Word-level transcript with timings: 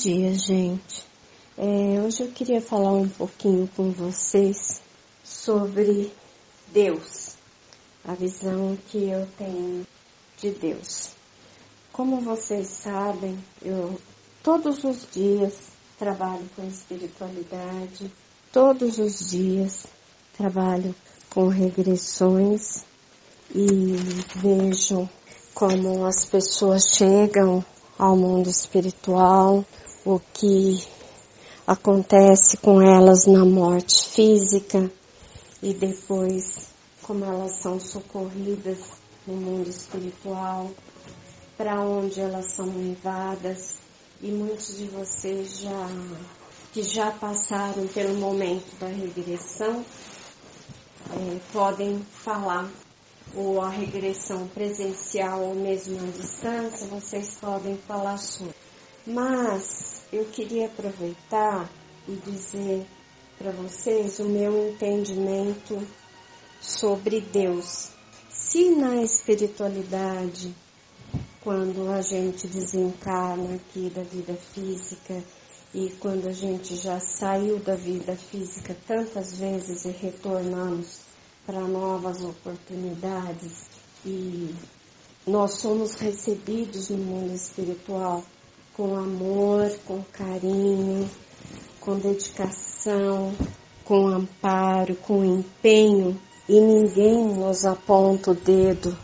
dia, 0.00 0.32
gente. 0.32 1.04
É, 1.58 2.00
hoje 2.00 2.22
eu 2.22 2.30
queria 2.32 2.62
falar 2.62 2.92
um 2.92 3.06
pouquinho 3.06 3.68
com 3.76 3.90
vocês 3.90 4.80
sobre 5.22 6.10
Deus, 6.72 7.34
a 8.02 8.14
visão 8.14 8.78
que 8.88 9.10
eu 9.10 9.28
tenho 9.36 9.86
de 10.38 10.52
Deus. 10.52 11.10
Como 11.92 12.18
vocês 12.22 12.66
sabem, 12.66 13.38
eu 13.60 14.00
todos 14.42 14.84
os 14.84 15.06
dias 15.12 15.52
trabalho 15.98 16.48
com 16.56 16.66
espiritualidade, 16.66 18.10
todos 18.50 18.96
os 18.96 19.30
dias 19.30 19.86
trabalho 20.34 20.94
com 21.28 21.48
regressões 21.48 22.86
e 23.54 23.66
vejo 24.36 25.06
como 25.52 26.06
as 26.06 26.24
pessoas 26.24 26.84
chegam 26.94 27.62
ao 27.98 28.16
mundo 28.16 28.48
espiritual, 28.48 29.62
o 30.04 30.20
que 30.32 30.82
acontece 31.66 32.56
com 32.56 32.80
elas 32.80 33.26
na 33.26 33.44
morte 33.44 34.08
física 34.08 34.90
e 35.62 35.74
depois 35.74 36.70
como 37.02 37.24
elas 37.24 37.56
são 37.56 37.78
socorridas 37.80 38.78
no 39.26 39.34
mundo 39.34 39.68
espiritual, 39.68 40.70
para 41.56 41.80
onde 41.80 42.20
elas 42.20 42.52
são 42.52 42.66
levadas 42.66 43.74
e 44.22 44.28
muitos 44.28 44.76
de 44.78 44.86
vocês 44.86 45.58
já 45.58 45.88
que 46.72 46.82
já 46.82 47.10
passaram 47.10 47.86
pelo 47.88 48.14
momento 48.14 48.78
da 48.78 48.86
regressão 48.86 49.84
é, 51.12 51.40
podem 51.52 52.00
falar 52.12 52.70
ou 53.34 53.60
a 53.60 53.68
regressão 53.68 54.46
presencial 54.48 55.40
ou 55.40 55.54
mesmo 55.54 55.98
à 55.98 56.10
distância, 56.10 56.86
vocês 56.86 57.36
podem 57.40 57.76
falar 57.76 58.18
sobre. 58.18 58.54
Mas 59.06 59.99
eu 60.12 60.24
queria 60.24 60.66
aproveitar 60.66 61.70
e 62.08 62.16
dizer 62.16 62.86
para 63.38 63.52
vocês 63.52 64.18
o 64.18 64.24
meu 64.24 64.68
entendimento 64.68 65.86
sobre 66.60 67.20
Deus. 67.20 67.90
Se 68.28 68.70
na 68.70 69.02
espiritualidade, 69.02 70.54
quando 71.40 71.90
a 71.90 72.02
gente 72.02 72.48
desencarna 72.48 73.54
aqui 73.54 73.88
da 73.90 74.02
vida 74.02 74.34
física 74.34 75.22
e 75.72 75.90
quando 76.00 76.28
a 76.28 76.32
gente 76.32 76.74
já 76.76 76.98
saiu 76.98 77.60
da 77.60 77.76
vida 77.76 78.16
física 78.16 78.76
tantas 78.86 79.38
vezes 79.38 79.84
e 79.84 79.90
retornamos 79.90 81.00
para 81.46 81.60
novas 81.60 82.20
oportunidades 82.22 83.66
e 84.04 84.54
nós 85.26 85.52
somos 85.52 85.94
recebidos 85.94 86.90
no 86.90 86.98
mundo 86.98 87.34
espiritual 87.34 88.24
com 88.80 88.96
amor, 88.96 89.70
com 89.86 90.02
carinho, 90.04 91.06
com 91.80 91.98
dedicação, 91.98 93.30
com 93.84 94.06
amparo, 94.06 94.96
com 94.96 95.22
empenho 95.22 96.18
e 96.48 96.58
ninguém 96.58 97.26
nos 97.26 97.66
aponta 97.66 98.30
o 98.30 98.34
dedo 98.34 98.96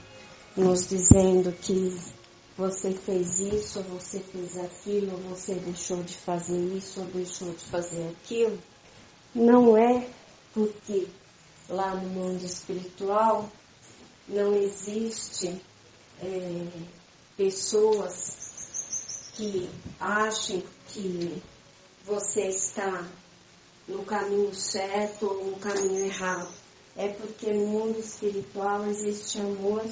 nos 0.56 0.88
dizendo 0.88 1.52
que 1.52 1.94
você 2.56 2.90
fez 2.92 3.38
isso, 3.38 3.82
você 3.82 4.18
fez 4.20 4.56
aquilo, 4.56 5.14
você 5.28 5.56
deixou 5.56 6.02
de 6.02 6.16
fazer 6.16 6.58
isso, 6.74 7.00
ou 7.00 7.06
deixou 7.08 7.50
de 7.50 7.64
fazer 7.64 8.08
aquilo. 8.08 8.58
Não 9.34 9.76
é 9.76 10.08
porque 10.54 11.06
lá 11.68 11.94
no 11.94 12.08
mundo 12.08 12.42
espiritual 12.42 13.46
não 14.26 14.56
existe 14.56 15.60
é, 16.22 16.66
pessoas 17.36 18.45
que 19.36 19.68
achem 20.00 20.64
que 20.88 21.42
você 22.04 22.48
está 22.48 23.06
no 23.86 24.02
caminho 24.04 24.54
certo 24.54 25.26
ou 25.26 25.44
no 25.44 25.56
caminho 25.58 26.06
errado. 26.06 26.48
É 26.96 27.08
porque 27.08 27.52
no 27.52 27.66
mundo 27.66 27.98
espiritual 27.98 28.86
existe 28.86 29.38
amor, 29.38 29.84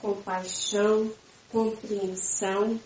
compaixão, 0.00 1.12
compreensão 1.50 2.78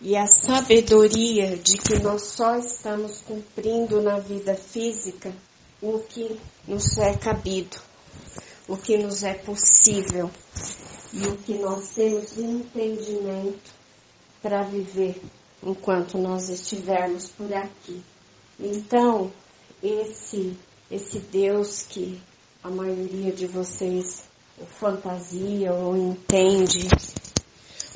e 0.00 0.16
a 0.16 0.28
sabedoria 0.28 1.56
de 1.56 1.76
que 1.76 1.98
nós 1.98 2.22
só 2.22 2.56
estamos 2.56 3.18
cumprindo 3.22 4.00
na 4.00 4.20
vida 4.20 4.54
física 4.54 5.34
o 5.82 5.98
que 5.98 6.38
nos 6.68 6.96
é 6.98 7.16
cabido, 7.16 7.76
o 8.68 8.76
que 8.76 8.96
nos 8.96 9.24
é 9.24 9.34
possível 9.34 10.30
e 11.12 11.26
o 11.26 11.36
que 11.38 11.54
nós 11.54 11.88
temos 11.88 12.38
entendimento 12.38 13.72
para 14.40 14.62
viver 14.62 15.20
enquanto 15.62 16.18
nós 16.18 16.48
estivermos 16.48 17.28
por 17.28 17.52
aqui. 17.52 18.02
Então, 18.58 19.30
esse 19.82 20.56
esse 20.90 21.18
Deus 21.18 21.82
que 21.82 22.18
a 22.64 22.70
maioria 22.70 23.30
de 23.30 23.46
vocês 23.46 24.22
fantasia 24.80 25.72
ou 25.72 25.96
entende 25.96 26.88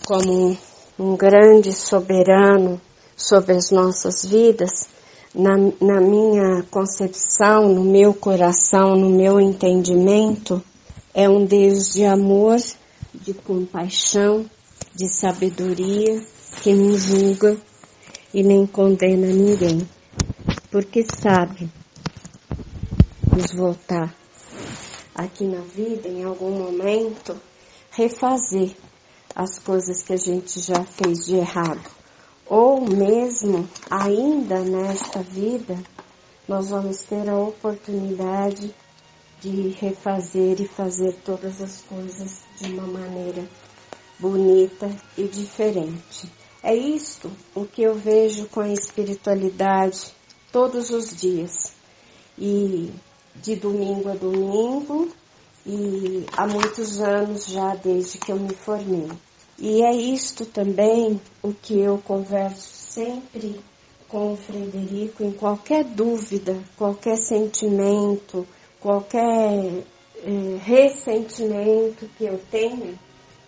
como 0.06 0.56
um 0.98 1.16
grande 1.16 1.72
soberano 1.72 2.80
sobre 3.16 3.54
as 3.54 3.70
nossas 3.70 4.24
vidas, 4.24 4.88
na, 5.34 5.56
na 5.80 6.00
minha 6.00 6.62
concepção, 6.70 7.72
no 7.72 7.82
meu 7.82 8.12
coração, 8.12 8.94
no 8.94 9.08
meu 9.08 9.40
entendimento, 9.40 10.62
é 11.14 11.28
um 11.28 11.44
Deus 11.44 11.92
de 11.92 12.04
amor, 12.04 12.58
de 13.14 13.32
compaixão, 13.32 14.44
de 14.94 15.08
sabedoria, 15.08 16.22
que 16.62 16.72
não 16.72 16.96
julga 16.96 17.56
e 18.32 18.40
nem 18.40 18.64
condena 18.64 19.26
ninguém, 19.26 19.80
porque 20.70 21.04
sabe 21.04 21.68
nos 23.36 23.52
voltar 23.52 24.14
aqui 25.12 25.44
na 25.44 25.60
vida, 25.60 26.08
em 26.08 26.22
algum 26.22 26.52
momento, 26.52 27.36
refazer 27.90 28.70
as 29.34 29.58
coisas 29.58 30.04
que 30.04 30.12
a 30.12 30.16
gente 30.16 30.60
já 30.60 30.84
fez 30.84 31.26
de 31.26 31.34
errado 31.34 31.90
ou 32.46 32.80
mesmo 32.80 33.68
ainda 33.90 34.60
nesta 34.60 35.20
vida, 35.20 35.76
nós 36.46 36.70
vamos 36.70 37.02
ter 37.02 37.28
a 37.28 37.36
oportunidade 37.36 38.72
de 39.40 39.70
refazer 39.80 40.60
e 40.60 40.68
fazer 40.68 41.12
todas 41.24 41.60
as 41.60 41.80
coisas 41.82 42.42
de 42.60 42.72
uma 42.72 42.86
maneira 42.86 43.44
bonita 44.20 44.88
e 45.18 45.24
diferente. 45.24 46.41
É 46.62 46.74
isto 46.74 47.30
o 47.54 47.64
que 47.64 47.82
eu 47.82 47.94
vejo 47.94 48.46
com 48.46 48.60
a 48.60 48.72
espiritualidade 48.72 50.12
todos 50.52 50.90
os 50.90 51.16
dias. 51.16 51.72
E 52.38 52.90
de 53.34 53.56
domingo 53.56 54.10
a 54.10 54.14
domingo, 54.14 55.10
e 55.66 56.24
há 56.36 56.46
muitos 56.46 57.00
anos 57.00 57.46
já 57.46 57.74
desde 57.74 58.18
que 58.18 58.30
eu 58.30 58.38
me 58.38 58.54
formei. 58.54 59.10
E 59.58 59.82
é 59.82 59.94
isto 59.94 60.44
também 60.46 61.20
o 61.42 61.52
que 61.52 61.78
eu 61.78 61.98
converso 61.98 62.68
sempre 62.74 63.60
com 64.08 64.34
o 64.34 64.36
Frederico 64.36 65.24
em 65.24 65.32
qualquer 65.32 65.84
dúvida, 65.84 66.58
qualquer 66.76 67.16
sentimento, 67.16 68.46
qualquer 68.80 69.84
eh, 70.24 70.58
ressentimento 70.62 72.08
que 72.18 72.24
eu 72.24 72.38
tenha, 72.50 72.94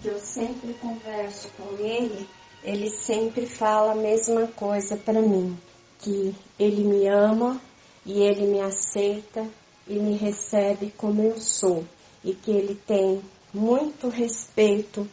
que 0.00 0.08
eu 0.08 0.19
sempre 0.19 0.72
converso 0.75 1.48
com 1.56 1.76
ele, 1.78 2.26
ele 2.64 2.88
sempre 2.88 3.47
fala 3.47 3.92
a 3.92 3.94
mesma 3.94 4.47
coisa 4.47 4.97
para 4.97 5.20
mim, 5.20 5.56
que 5.98 6.34
ele 6.58 6.82
me 6.82 7.06
ama 7.06 7.60
e 8.06 8.22
ele 8.22 8.47
me 8.47 8.60
aceita 8.60 9.47
e 9.86 9.94
me 9.98 10.16
recebe 10.16 10.92
como 10.97 11.22
eu 11.22 11.38
sou 11.38 11.84
e 12.25 12.32
que 12.32 12.50
ele 12.50 12.75
tem 12.75 13.20
muito 13.52 14.08
respeito 14.08 15.06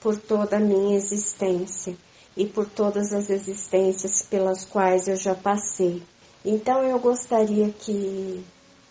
por 0.00 0.16
toda 0.16 0.56
a 0.56 0.60
minha 0.60 0.96
existência 0.96 1.94
e 2.34 2.46
por 2.46 2.66
todas 2.66 3.12
as 3.12 3.28
existências 3.28 4.22
pelas 4.22 4.64
quais 4.64 5.06
eu 5.06 5.16
já 5.16 5.34
passei. 5.34 6.02
Então 6.42 6.82
eu 6.82 6.98
gostaria 6.98 7.68
que 7.70 8.42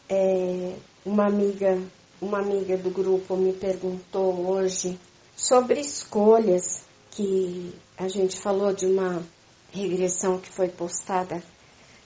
é, 0.08 0.74
uma 1.04 1.25
amiga, 1.25 1.81
uma 2.22 2.38
amiga 2.40 2.78
do 2.78 2.92
grupo 2.92 3.36
me 3.36 3.54
perguntou 3.54 4.48
hoje 4.48 5.00
sobre 5.36 5.80
escolhas 5.80 6.85
que 7.16 7.74
a 7.98 8.08
gente 8.10 8.38
falou 8.38 8.74
de 8.74 8.86
uma 8.86 9.24
regressão 9.72 10.38
que 10.38 10.50
foi 10.50 10.68
postada 10.68 11.42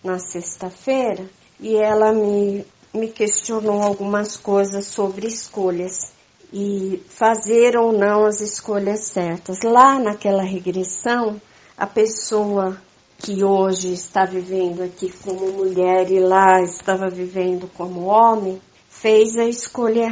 na 0.04 0.20
sexta-feira 0.20 1.26
e 1.60 1.76
ela 1.76 2.14
me, 2.14 2.66
me 2.94 3.10
questionou 3.10 3.82
algumas 3.82 4.38
coisas 4.38 4.86
sobre 4.86 5.28
escolhas 5.28 6.14
e 6.54 7.02
fazer 7.10 7.76
ou 7.76 7.92
não 7.92 8.26
as 8.26 8.40
escolhas 8.40 9.06
certas. 9.06 9.62
Lá 9.64 10.00
naquela 10.00 10.44
regressão, 10.44 11.42
a 11.78 11.88
pessoa 11.88 12.80
que 13.18 13.44
hoje 13.44 13.94
está 13.94 14.26
vivendo 14.26 14.82
aqui 14.82 15.12
como 15.24 15.52
mulher 15.52 16.10
e 16.10 16.20
lá 16.20 16.62
estava 16.62 17.10
vivendo 17.10 17.70
como 17.76 18.06
homem, 18.06 18.62
fez 18.88 19.36
a 19.38 19.46
escolha 19.46 20.08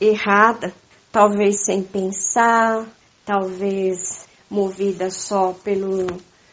errada, 0.00 0.72
talvez 1.10 1.64
sem 1.64 1.82
pensar, 1.82 2.86
talvez 3.24 4.26
movida 4.52 5.10
só 5.10 5.54
pelo, 5.64 6.06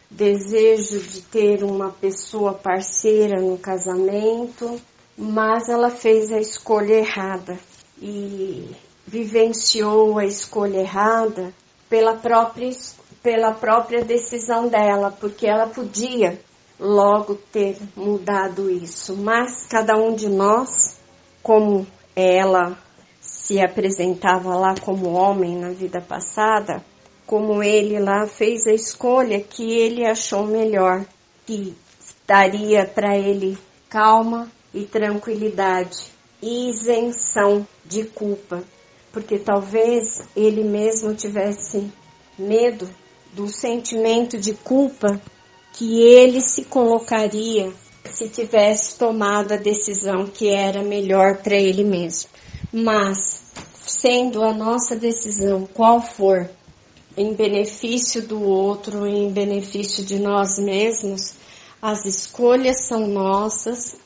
desejo 0.09 0.99
de 0.99 1.21
ter 1.21 1.63
uma 1.63 1.91
pessoa 1.91 2.53
parceira 2.53 3.39
no 3.39 3.57
casamento, 3.57 4.81
mas 5.17 5.69
ela 5.69 5.91
fez 5.91 6.31
a 6.31 6.39
escolha 6.39 6.95
errada 6.95 7.59
e 8.01 8.75
vivenciou 9.05 10.17
a 10.17 10.25
escolha 10.25 10.79
errada 10.79 11.53
pela 11.89 12.15
própria, 12.15 12.71
pela 13.21 13.53
própria 13.53 14.03
decisão 14.03 14.67
dela, 14.67 15.11
porque 15.11 15.45
ela 15.45 15.67
podia 15.67 16.39
logo 16.79 17.35
ter 17.35 17.77
mudado 17.95 18.69
isso, 18.69 19.15
mas 19.17 19.67
cada 19.67 19.95
um 19.95 20.15
de 20.15 20.29
nós, 20.29 20.97
como 21.43 21.85
ela 22.15 22.77
se 23.19 23.59
apresentava 23.59 24.55
lá 24.55 24.75
como 24.79 25.11
homem 25.11 25.57
na 25.57 25.69
vida 25.69 25.99
passada, 25.99 26.83
como 27.29 27.61
ele 27.61 27.99
lá 27.99 28.25
fez 28.25 28.65
a 28.65 28.73
escolha 28.73 29.39
que 29.39 29.71
ele 29.71 30.03
achou 30.03 30.47
melhor, 30.47 31.05
que 31.45 31.75
daria 32.27 32.83
para 32.83 33.15
ele 33.15 33.55
calma 33.87 34.51
e 34.73 34.83
tranquilidade, 34.85 36.05
isenção 36.41 37.67
de 37.85 38.05
culpa, 38.05 38.63
porque 39.11 39.37
talvez 39.37 40.23
ele 40.35 40.63
mesmo 40.63 41.13
tivesse 41.13 41.91
medo 42.35 42.89
do 43.33 43.47
sentimento 43.47 44.35
de 44.35 44.55
culpa 44.55 45.21
que 45.73 46.01
ele 46.01 46.41
se 46.41 46.63
colocaria 46.65 47.71
se 48.09 48.27
tivesse 48.27 48.97
tomado 48.97 49.51
a 49.51 49.57
decisão 49.57 50.25
que 50.25 50.49
era 50.49 50.81
melhor 50.81 51.37
para 51.43 51.55
ele 51.55 51.83
mesmo. 51.83 52.31
Mas, 52.73 53.43
sendo 53.85 54.41
a 54.41 54.51
nossa 54.51 54.95
decisão 54.95 55.69
qual 55.71 56.01
for, 56.01 56.49
em 57.19 57.33
benefício 57.33 58.21
do 58.21 58.41
outro, 58.41 59.05
em 59.05 59.29
benefício 59.29 60.05
de 60.05 60.17
nós 60.17 60.57
mesmos, 60.57 61.33
as 61.81 62.05
escolhas 62.05 62.87
são 62.87 63.07
nossas 63.07 63.97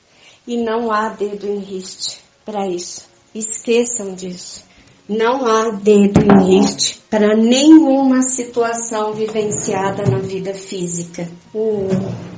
e 0.47 0.57
não 0.57 0.91
há 0.91 1.09
dedo 1.09 1.47
em 1.47 1.59
riste 1.59 2.17
para 2.43 2.67
isso. 2.67 3.03
Esqueçam 3.33 4.15
disso. 4.15 4.65
Não 5.07 5.45
há 5.45 5.69
dedo 5.69 6.21
em 6.21 6.57
riste 6.57 7.03
para 7.07 7.35
nenhuma 7.35 8.23
situação 8.23 9.13
vivenciada 9.13 10.09
na 10.09 10.17
vida 10.17 10.55
física. 10.55 11.29
O, 11.53 11.87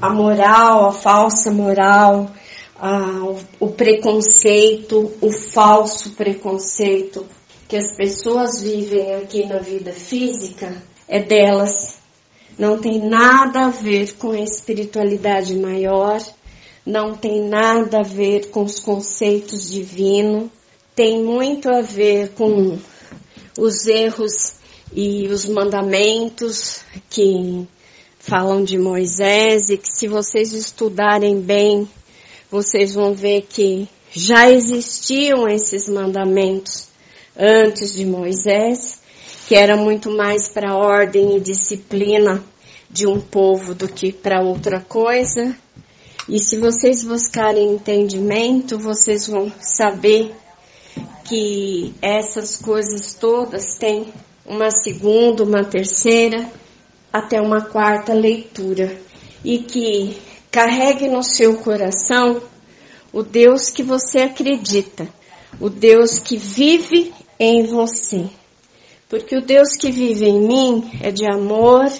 a 0.02 0.10
moral, 0.10 0.90
a 0.90 0.92
falsa 0.92 1.52
moral, 1.52 2.30
a, 2.78 3.00
o, 3.24 3.40
o 3.62 3.68
preconceito, 3.70 5.10
o 5.22 5.32
falso 5.32 6.10
preconceito, 6.12 7.26
que 7.68 7.76
as 7.76 7.96
pessoas 7.96 8.62
vivem 8.62 9.16
aqui 9.16 9.46
na 9.46 9.60
vida 9.60 9.92
física 9.92 10.82
é 11.08 11.20
delas. 11.20 11.96
Não 12.58 12.78
tem 12.80 13.00
nada 13.00 13.66
a 13.66 13.70
ver 13.70 14.14
com 14.14 14.32
a 14.32 14.40
espiritualidade 14.40 15.56
maior, 15.56 16.22
não 16.86 17.16
tem 17.16 17.42
nada 17.42 18.00
a 18.00 18.04
ver 18.04 18.50
com 18.50 18.64
os 18.64 18.80
conceitos 18.80 19.70
divinos, 19.70 20.50
tem 20.96 21.22
muito 21.22 21.70
a 21.70 21.82
ver 21.82 22.30
com 22.30 22.78
os 23.58 23.86
erros 23.88 24.54
e 24.94 25.28
os 25.28 25.46
mandamentos 25.46 26.82
que 27.10 27.68
falam 28.20 28.64
de 28.64 28.78
Moisés 28.78 29.70
e 29.70 29.78
que 29.78 29.92
se 29.92 30.08
vocês 30.08 30.54
estudarem 30.54 31.42
bem, 31.42 31.90
vocês 32.50 32.94
vão 32.94 33.14
ver 33.14 33.42
que 33.42 33.90
já 34.12 34.50
existiam 34.50 35.48
esses 35.50 35.90
mandamentos 35.90 36.95
antes 37.38 37.94
de 37.94 38.06
Moisés, 38.06 39.00
que 39.48 39.56
era 39.56 39.76
muito 39.76 40.10
mais 40.10 40.48
para 40.48 40.76
ordem 40.76 41.38
e 41.38 41.40
disciplina 41.40 42.44
de 42.90 43.06
um 43.06 43.20
povo 43.20 43.76
do 43.76 43.88
que 43.88 44.12
para 44.12 44.42
outra 44.42 44.80
coisa. 44.80 45.56
E 46.28 46.40
se 46.40 46.58
vocês 46.58 47.04
buscarem 47.04 47.74
entendimento, 47.74 48.80
vocês 48.80 49.28
vão 49.28 49.52
saber 49.60 50.34
que 51.26 51.94
essas 52.02 52.56
coisas 52.58 53.14
todas 53.14 53.76
têm 53.76 54.08
uma 54.46 54.72
segunda, 54.72 55.44
uma 55.44 55.64
terceira, 55.64 56.50
até 57.12 57.40
uma 57.42 57.62
quarta 57.62 58.14
leitura. 58.14 58.98
E 59.44 59.60
que 59.60 60.18
carregue 60.50 61.08
no 61.08 61.22
seu 61.22 61.58
coração 61.58 62.42
o 63.12 63.22
Deus 63.22 63.70
que 63.70 63.84
você 63.84 64.20
acredita, 64.20 65.08
o 65.60 65.70
Deus 65.70 66.18
que 66.18 66.38
vive 66.38 67.14
em 67.40 67.66
você. 67.66 68.26
Porque 69.10 69.38
o 69.38 69.42
Deus 69.42 69.76
que 69.80 69.92
vive 69.92 70.26
em 70.26 70.40
mim 70.40 70.92
é 71.02 71.12
de 71.12 71.26
amor, 71.26 71.92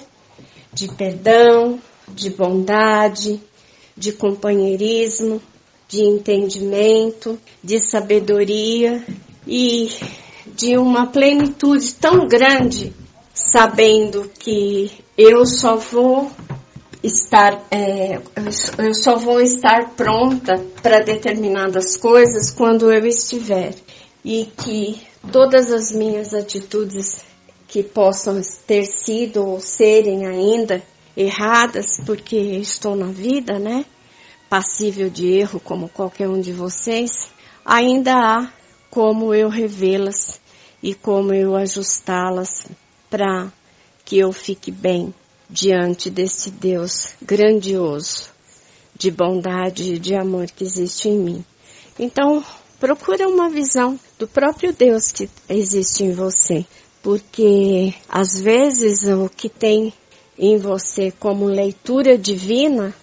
de 0.72 0.88
perdão, 0.94 1.80
de 2.08 2.30
bondade, 2.30 3.40
de 3.96 4.12
companheirismo, 4.12 5.40
de 5.88 6.02
entendimento, 6.02 7.38
de 7.62 7.78
sabedoria 7.78 9.04
e 9.46 9.90
de 10.46 10.76
uma 10.76 11.06
plenitude 11.06 11.94
tão 11.94 12.26
grande, 12.26 12.92
sabendo 13.32 14.30
que 14.38 14.90
eu 15.16 15.46
só 15.46 15.76
vou 15.76 16.30
estar, 17.02 17.64
é, 17.70 18.20
eu 18.78 18.94
só 18.94 19.16
vou 19.16 19.40
estar 19.40 19.90
pronta 19.90 20.62
para 20.82 21.00
determinadas 21.00 21.96
coisas 21.96 22.50
quando 22.50 22.92
eu 22.92 23.06
estiver 23.06 23.74
e 24.24 24.48
que 24.56 25.00
todas 25.32 25.72
as 25.72 25.92
minhas 25.92 26.32
atitudes 26.34 27.24
que 27.68 27.82
possam 27.82 28.40
ter 28.66 28.84
sido 28.84 29.44
ou 29.44 29.60
serem 29.60 30.26
ainda 30.26 30.82
erradas, 31.16 32.00
porque 32.04 32.36
estou 32.36 32.94
na 32.94 33.06
vida, 33.06 33.58
né? 33.58 33.84
Passível 34.48 35.10
de 35.10 35.32
erro 35.32 35.58
como 35.58 35.88
qualquer 35.88 36.28
um 36.28 36.40
de 36.40 36.52
vocês, 36.52 37.28
ainda 37.64 38.14
há 38.14 38.52
como 38.90 39.34
eu 39.34 39.48
revê-las 39.48 40.40
e 40.82 40.94
como 40.94 41.34
eu 41.34 41.56
ajustá-las 41.56 42.68
para 43.10 43.50
que 44.04 44.18
eu 44.18 44.32
fique 44.32 44.70
bem 44.70 45.12
diante 45.50 46.10
desse 46.10 46.50
Deus 46.50 47.08
grandioso 47.20 48.30
de 48.94 49.10
bondade 49.10 49.94
e 49.94 49.98
de 49.98 50.14
amor 50.14 50.46
que 50.46 50.64
existe 50.64 51.08
em 51.08 51.18
mim. 51.18 51.44
Então, 51.98 52.44
procura 52.78 53.28
uma 53.28 53.48
visão 53.48 53.98
do 54.18 54.26
próprio 54.26 54.72
Deus 54.72 55.10
que 55.10 55.28
existe 55.48 56.04
em 56.04 56.12
você, 56.12 56.64
porque 57.02 57.94
às 58.08 58.40
vezes 58.40 59.04
o 59.04 59.28
que 59.28 59.48
tem 59.48 59.92
em 60.38 60.58
você 60.58 61.10
como 61.10 61.46
leitura 61.46 62.18
divina 62.18 62.94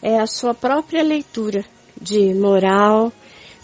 é 0.00 0.18
a 0.18 0.26
sua 0.26 0.54
própria 0.54 1.02
leitura 1.02 1.64
de 2.00 2.32
moral, 2.34 3.12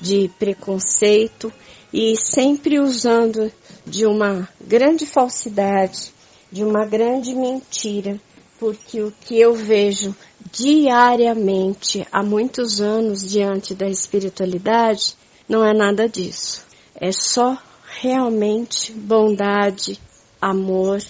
de 0.00 0.30
preconceito 0.38 1.52
e 1.92 2.16
sempre 2.16 2.80
usando 2.80 3.50
de 3.86 4.04
uma 4.04 4.48
grande 4.60 5.06
falsidade, 5.06 6.12
de 6.50 6.64
uma 6.64 6.84
grande 6.84 7.34
mentira, 7.34 8.20
porque 8.58 9.00
o 9.00 9.12
que 9.20 9.38
eu 9.38 9.54
vejo 9.54 10.14
diariamente 10.52 12.06
há 12.10 12.22
muitos 12.22 12.80
anos 12.80 13.22
diante 13.22 13.74
da 13.74 13.88
espiritualidade 13.88 15.16
não 15.48 15.64
é 15.64 15.72
nada 15.72 16.08
disso. 16.08 16.64
É 16.94 17.12
só 17.12 17.56
realmente 18.00 18.92
bondade, 18.92 19.98
amor, 20.40 21.02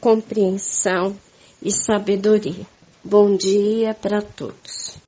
compreensão 0.00 1.16
e 1.62 1.70
sabedoria. 1.70 2.66
Bom 3.02 3.36
dia 3.36 3.94
para 3.94 4.20
todos. 4.20 5.05